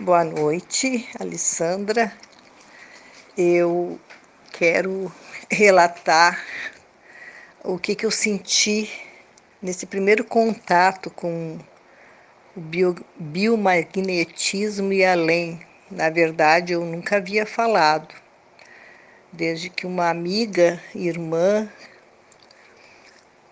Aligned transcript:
Boa 0.00 0.22
noite, 0.22 1.08
Alessandra. 1.18 2.12
Eu 3.36 3.98
quero 4.52 5.12
relatar 5.50 6.40
o 7.64 7.76
que, 7.76 7.96
que 7.96 8.06
eu 8.06 8.10
senti 8.12 8.88
nesse 9.60 9.86
primeiro 9.86 10.22
contato 10.22 11.10
com 11.10 11.58
o 12.56 12.60
bio, 12.60 12.94
biomagnetismo 13.16 14.92
e 14.92 15.04
além. 15.04 15.66
Na 15.90 16.08
verdade, 16.10 16.74
eu 16.74 16.84
nunca 16.84 17.16
havia 17.16 17.44
falado, 17.44 18.14
desde 19.32 19.68
que 19.68 19.84
uma 19.84 20.08
amiga, 20.08 20.80
irmã, 20.94 21.68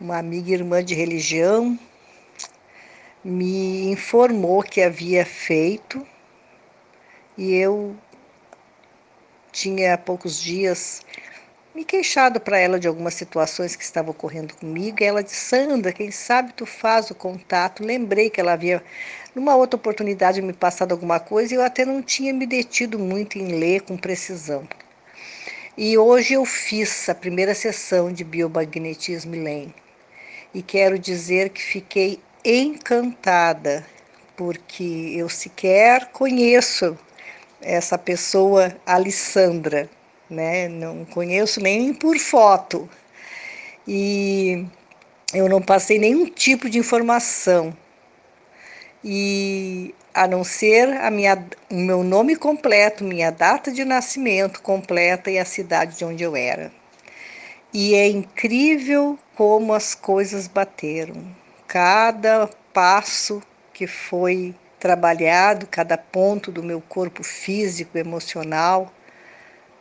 uma 0.00 0.16
amiga 0.16 0.52
irmã 0.52 0.84
de 0.84 0.94
religião, 0.94 1.76
me 3.24 3.90
informou 3.90 4.62
que 4.62 4.80
havia 4.80 5.26
feito 5.26 6.06
e 7.36 7.54
eu 7.54 7.96
tinha 9.52 9.94
há 9.94 9.98
poucos 9.98 10.40
dias 10.40 11.02
me 11.76 11.84
queixado 11.84 12.40
para 12.40 12.58
ela 12.58 12.80
de 12.80 12.88
algumas 12.88 13.12
situações 13.12 13.76
que 13.76 13.84
estavam 13.84 14.10
ocorrendo 14.10 14.54
comigo. 14.56 14.96
E 15.00 15.04
ela 15.04 15.22
disse: 15.22 15.36
Sandra, 15.36 15.92
quem 15.92 16.10
sabe 16.10 16.54
tu 16.54 16.64
faz 16.64 17.10
o 17.10 17.14
contato. 17.14 17.84
Lembrei 17.84 18.30
que 18.30 18.40
ela 18.40 18.54
havia, 18.54 18.82
numa 19.34 19.54
outra 19.54 19.76
oportunidade, 19.76 20.40
me 20.40 20.54
passado 20.54 20.92
alguma 20.92 21.20
coisa 21.20 21.52
e 21.52 21.56
eu 21.58 21.62
até 21.62 21.84
não 21.84 22.00
tinha 22.02 22.32
me 22.32 22.46
detido 22.46 22.98
muito 22.98 23.38
em 23.38 23.58
ler 23.58 23.82
com 23.82 23.96
precisão. 23.96 24.66
E 25.76 25.98
hoje 25.98 26.32
eu 26.32 26.46
fiz 26.46 27.06
a 27.10 27.14
primeira 27.14 27.54
sessão 27.54 28.10
de 28.10 28.24
biomagnetismo 28.24 29.34
Len. 29.34 29.74
E 30.54 30.62
quero 30.62 30.98
dizer 30.98 31.50
que 31.50 31.60
fiquei 31.60 32.18
encantada, 32.42 33.84
porque 34.34 35.12
eu 35.14 35.28
sequer 35.28 36.06
conheço 36.12 36.98
essa 37.66 37.98
pessoa, 37.98 38.74
Alessandra, 38.86 39.90
né? 40.30 40.68
Não 40.68 41.04
conheço 41.04 41.60
nem 41.60 41.92
por 41.92 42.16
foto. 42.18 42.88
E 43.86 44.64
eu 45.34 45.48
não 45.48 45.60
passei 45.60 45.98
nenhum 45.98 46.26
tipo 46.26 46.70
de 46.70 46.78
informação. 46.78 47.76
E 49.04 49.92
a 50.14 50.26
não 50.28 50.44
ser 50.44 50.88
a 51.00 51.10
minha, 51.10 51.44
o 51.70 51.74
meu 51.74 52.04
nome 52.04 52.36
completo, 52.36 53.04
minha 53.04 53.30
data 53.30 53.72
de 53.72 53.84
nascimento 53.84 54.62
completa 54.62 55.30
e 55.30 55.38
a 55.38 55.44
cidade 55.44 55.98
de 55.98 56.04
onde 56.04 56.22
eu 56.22 56.36
era. 56.36 56.72
E 57.74 57.94
é 57.94 58.08
incrível 58.08 59.18
como 59.34 59.74
as 59.74 59.94
coisas 59.94 60.46
bateram. 60.46 61.16
Cada 61.66 62.48
passo 62.72 63.42
que 63.74 63.86
foi 63.86 64.54
trabalhado 64.86 65.66
cada 65.66 65.98
ponto 65.98 66.52
do 66.52 66.62
meu 66.62 66.80
corpo 66.80 67.24
físico, 67.24 67.98
emocional, 67.98 68.92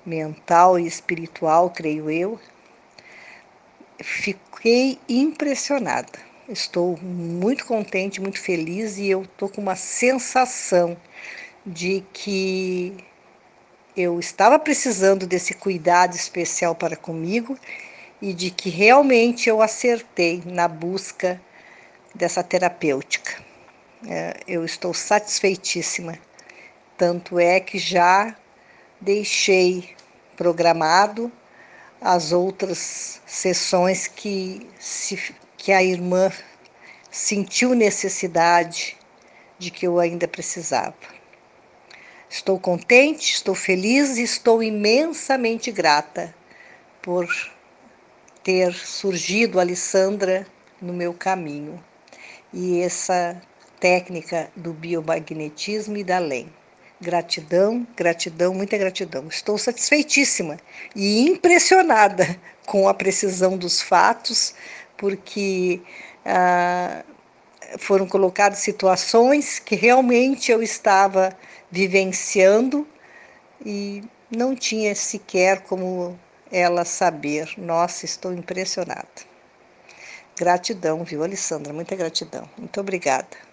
mental 0.04 0.80
e 0.80 0.88
espiritual, 0.88 1.70
creio 1.70 2.10
eu. 2.10 2.40
Fiquei 4.02 4.98
impressionada. 5.08 6.18
Estou 6.50 6.98
muito 7.00 7.68
contente, 7.68 8.20
muito 8.20 8.40
feliz 8.42 8.98
e 8.98 9.08
eu 9.08 9.22
estou 9.22 9.48
com 9.48 9.62
uma 9.62 9.76
sensação 9.76 10.98
de 11.64 12.04
que 12.12 12.98
eu 13.96 14.20
estava 14.20 14.58
precisando 14.58 15.28
desse 15.28 15.54
cuidado 15.54 16.16
especial 16.16 16.74
para 16.74 16.96
comigo 16.96 17.56
e 18.20 18.34
de 18.34 18.50
que 18.50 18.72
realmente 18.72 19.50
eu 19.50 19.62
acertei 19.62 20.42
na 20.44 20.68
busca 20.68 21.40
dessa 22.16 22.42
terapêutica. 22.42 23.45
É, 24.08 24.38
eu 24.48 24.66
estou 24.66 24.94
satisfeitíssima. 24.94 26.18
Tanto 26.98 27.40
é 27.40 27.60
que 27.60 27.78
já 27.78 28.36
deixei 29.00 29.96
programado 30.36 31.32
as 32.00 32.32
outras 32.32 33.22
sessões 33.26 34.08
que, 34.08 34.68
se, 34.80 35.36
que 35.58 35.72
a 35.72 35.82
irmã 35.84 36.32
sentiu 37.10 37.74
necessidade 37.74 38.98
de 39.58 39.72
que 39.72 39.88
eu 39.88 40.00
ainda 40.00 40.28
precisava. 40.28 40.96
Estou 42.30 42.60
contente, 42.60 43.34
estou 43.34 43.56
feliz 43.56 44.18
e 44.18 44.24
estou 44.24 44.62
imensamente 44.62 45.72
grata 45.72 46.36
por 47.02 47.28
ter 48.44 48.74
surgido 48.74 49.58
a 49.58 49.62
Alessandra 49.62 50.46
no 50.82 50.94
meu 50.94 51.14
caminho. 51.14 51.84
E 52.54 52.82
essa 52.82 53.42
técnica 53.80 54.50
do 54.56 54.74
biomagnetismo 54.74 55.98
e 55.98 56.04
da 56.04 56.20
LEM. 56.20 56.52
Gratidão, 57.00 57.86
gratidão, 57.96 58.54
muita 58.54 58.78
gratidão. 58.78 59.28
Estou 59.28 59.58
satisfeitíssima 59.58 60.58
e 60.96 61.22
impressionada 61.28 62.40
com 62.66 62.88
a 62.88 62.94
precisão 62.94 63.58
dos 63.58 63.82
fatos, 63.82 64.56
porque 64.98 65.82
ah, 66.26 67.04
foram 67.78 68.08
colocadas 68.08 68.60
situações 68.60 69.60
que 69.60 69.76
realmente 69.76 70.52
eu 70.52 70.64
estava 70.64 71.36
vivenciando 71.70 72.88
e 73.66 74.04
não 74.30 74.56
tinha 74.56 74.96
sequer 74.96 75.62
como 75.62 76.18
ela 76.52 76.86
saber. 76.86 77.54
Nossa, 77.58 78.06
estou 78.06 78.34
impressionada. 78.34 79.36
Gratidão, 80.38 81.04
viu, 81.04 81.24
Alessandra? 81.24 81.72
Muita 81.72 81.96
gratidão. 81.96 82.50
Muito 82.58 82.80
obrigada. 82.80 83.38